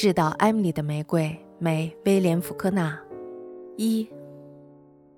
[0.00, 2.98] 致到艾米丽的玫瑰，美威廉·福克纳。
[3.76, 4.08] 一，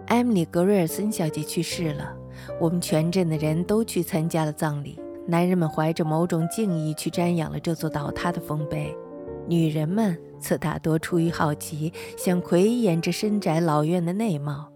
[0.06, 2.12] 艾米丽·格瑞尔森小姐去世了，
[2.60, 4.98] 我们全镇的人都去参加了葬礼。
[5.24, 8.92] 男人们怀着某种敬意去瞻仰了这座倒塌的丰碑，
[9.46, 14.68] 女人们则大多出于好奇，想窥眼这深宅老院的内貌。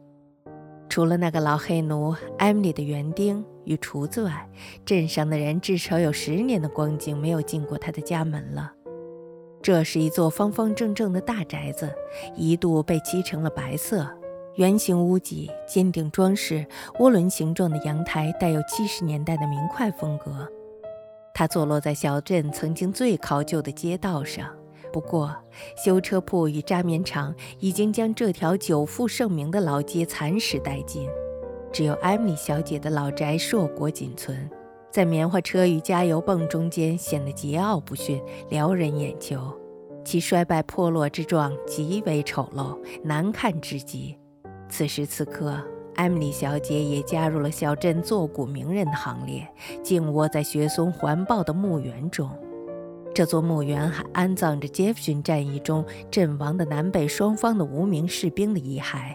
[0.88, 4.48] 除了那个老黑奴艾米丽的园丁与厨子外，
[4.84, 8.74] 镇上的人至少有十年的光景没有进过他的家门了。
[9.66, 11.92] 这是一座方方正正的大宅子，
[12.36, 14.08] 一度被漆成了白色，
[14.54, 16.64] 圆形屋脊，尖顶装饰，
[17.00, 20.48] 涡轮形状的阳台带有七十年代的明快风格。
[21.34, 24.48] 它坐落在小镇曾经最考究的街道上。
[24.92, 25.34] 不过，
[25.76, 31.08] 修车铺与扎棉厂已经将这条久负盛名的老街蚕食殆尽，
[31.72, 34.48] 只有艾米小姐的老宅硕果仅存，
[34.96, 39.54] 在棉花车与加油泵中间显得桀骜不驯，撩人眼球。
[40.02, 44.16] 其衰败破落之状极为丑陋，难看至极。
[44.70, 45.62] 此时此刻，
[45.96, 49.46] 艾米丽小姐也加入了小镇作古名人的行列，
[49.82, 52.30] 静卧在雪松环抱的墓园中。
[53.12, 59.14] 这座墓园还安葬着杰弗逊战役中阵亡的南北双方的无名士兵的遗骸。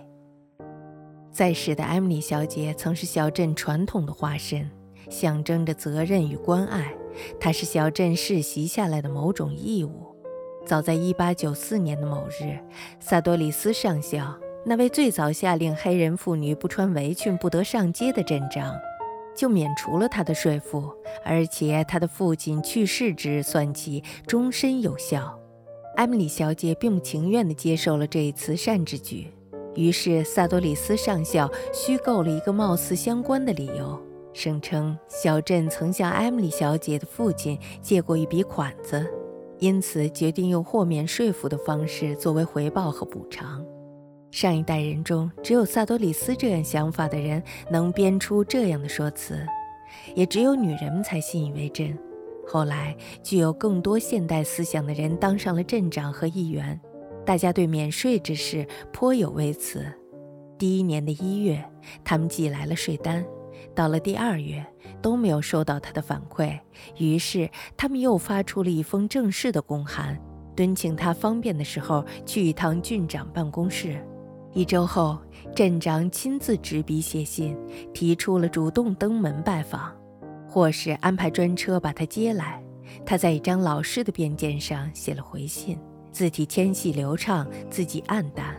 [1.31, 4.69] 在世的艾米丽小姐曾是小镇传统的化身，
[5.11, 6.91] 象征着责任与关爱。
[7.39, 10.15] 它是小镇世袭下来的某种义务。
[10.65, 12.57] 早在1894年的某日，
[12.99, 18.73] 萨多里斯上校，那位最早下令黑人妇女不穿围裙不得上街的镇长。
[19.33, 25.39] 就免除了他的税负，而且他的父亲去世之日算起，终身有效。
[25.95, 29.27] 艾米丽小姐并不情愿地接受了这一慈善之举，
[29.73, 33.97] 于是萨多里斯上校虚构了一个貌似相关的理由，
[34.33, 39.05] 声称小镇曾向艾米丽小姐的父亲借过一笔款子，
[39.59, 43.63] 因此决定用豁免税负的方式作为回报和补偿。
[44.31, 49.45] 上一代人中，只有萨多里斯这样想法的人能编出这样的说辞，
[50.15, 51.97] 也只有女人们才信以为真。
[52.47, 56.79] 后来，具有更多现代思想的人当上了镇长和议员，
[57.25, 59.85] 大家对免税之事颇有微词。
[60.57, 61.63] 第一年的一月，
[62.03, 63.25] 他们寄来了税单，
[63.75, 64.65] 到了第二月
[65.01, 66.59] 都没有收到他的反馈，
[66.97, 70.17] 于是他们又发出了一封正式的公函，
[70.55, 74.05] 敦请他方便的时候去一趟郡长办公室。
[74.53, 75.17] 一周后，
[75.55, 77.57] 镇长亲自执笔写信，
[77.93, 79.95] 提出了主动登门拜访，
[80.45, 82.61] 或是安排专车把他接来。
[83.05, 85.79] 他在一张老式的便笺上写了回信，
[86.11, 88.53] 字体纤细流畅，字迹暗淡，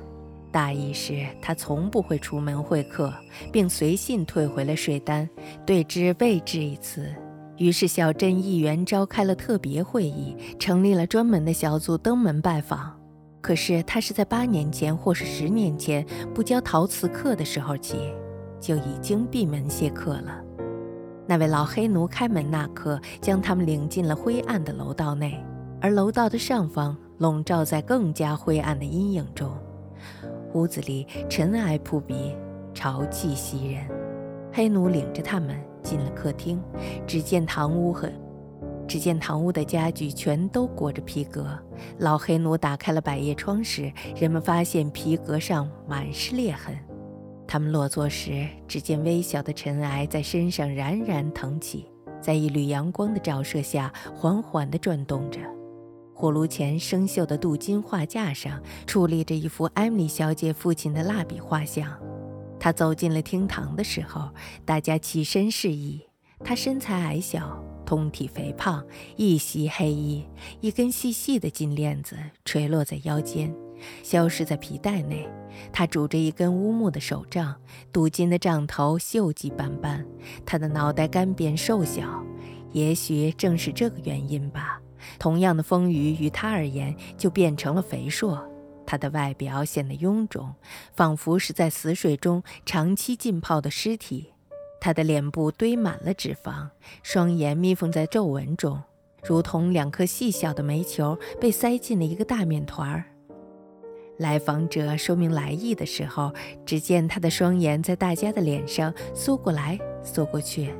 [0.52, 3.12] 大意是他从不会出门会客，
[3.50, 5.28] 并随信退回了税单，
[5.66, 7.12] 对之未置一词。
[7.56, 12.98] 于是，小镇议员召开了特别会议，成立了专门的小组登门拜访。
[13.40, 17.96] 可是他是在八年前或是十年前不教陶瓷课的时候起，
[18.60, 20.40] 就已经闭门谢客了。
[21.26, 25.44] 那位老黑奴开门那刻，将他们领进了灰暗的楼道内，
[25.80, 29.50] 而楼道的上方笼罩在更加灰暗的阴影中。
[30.54, 32.34] 屋子里尘埃扑鼻，
[32.74, 33.84] 潮气袭人。
[34.52, 36.62] 黑奴领着他们进了客厅，
[37.06, 38.08] 只见堂屋和。
[38.86, 41.58] 只见堂屋的家具全都裹着皮革。
[41.98, 46.76] 老黑奴打开了百叶窗时，人们发现皮革上满是裂痕。
[47.46, 51.86] 他们落座时，只见微小的尘埃在身上冉冉腾起，
[52.20, 55.40] 在一缕阳光的照射下缓缓地转动着。
[56.22, 61.98] 火炉前生锈的镀金画架上矗立着一幅艾米小姐父亲的蜡笔画像。
[62.60, 64.30] 他走进了厅堂的时候，
[64.64, 66.00] 大家起身示意。
[66.44, 67.60] 他身材矮小。
[67.84, 70.24] 通体肥胖，一袭黑衣，
[70.60, 73.52] 一根细细的金链子垂落在腰间，
[74.04, 75.28] 消失在皮带内。
[75.72, 77.56] 他拄着一根乌木的手杖，
[77.90, 80.06] 镀金的杖头锈迹斑斑。
[80.46, 82.24] 他的脑袋干瘪瘦小，
[82.70, 84.81] 也许正是这个原因吧。
[85.18, 88.48] 同样的丰腴于他而言就变成了肥硕。
[88.84, 90.54] 他的外表显得臃肿，
[90.92, 94.32] 仿佛是在死水中长期浸泡的尸体。
[94.80, 96.68] 他的脸部堆满了脂肪，
[97.02, 98.82] 双眼眯缝在皱纹中，
[99.22, 103.04] 如同两颗细小的煤球被塞进了一个大面团儿。
[104.18, 106.32] 来访者说明来意的时候，
[106.66, 110.74] 只见他的双眼在大家的脸上缩过来缩过去。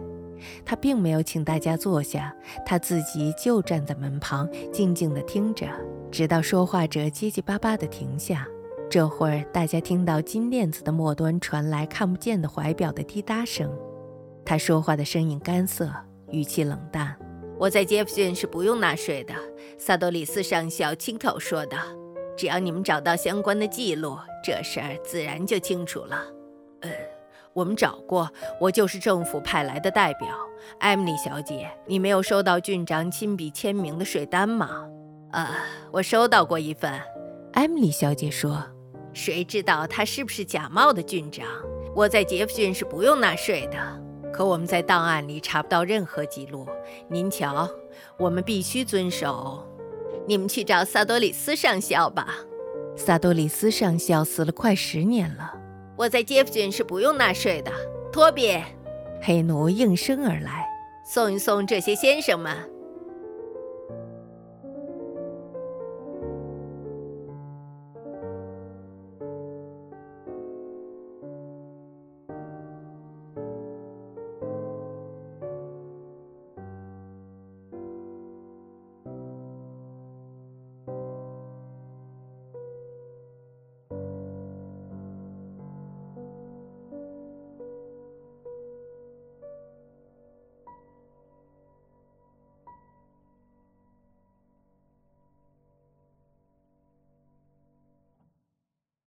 [0.65, 2.35] 他并没有请大家坐下，
[2.65, 5.67] 他自己就站在门旁，静静地听着，
[6.11, 8.47] 直到说话者结结巴巴地停下。
[8.91, 13.71] 这会儿，大家听到金链子的末端传来看不见的怀表的滴答声。
[14.45, 15.91] 他说话的声音干涩，
[16.31, 17.17] 语气冷淡。
[17.59, 19.33] 我在杰弗逊是不用纳税的，
[19.79, 21.77] 萨多里斯上校亲口说的。
[22.37, 26.25] 只要你们找到相关的记录，这事儿自然就清楚了。
[27.55, 30.29] 呃，我们找过，我就是政府派来的代表。
[30.79, 34.87] 艾米丽小姐，你没有收到郡长亲笔签名的税单吗？
[35.33, 35.51] 啊，
[35.93, 36.93] 我收到过一份。
[37.53, 38.63] 艾米丽小姐说
[39.13, 41.47] ：“谁知道他是不是假冒的郡长？
[41.95, 43.77] 我在杰弗逊是不用纳税的，
[44.33, 46.67] 可我们在档案里查不到任何记录。
[47.09, 47.69] 您瞧，
[48.19, 49.67] 我们必须遵守。
[50.27, 52.35] 你们去找萨多里斯上校吧。
[52.97, 55.53] 萨多里斯上校死了快十年了。
[56.03, 57.71] 我在杰弗逊是不用纳税的。
[58.13, 58.61] 托比，
[59.23, 60.67] 黑奴应声而来，
[61.05, 62.57] 送一送这些先生们。”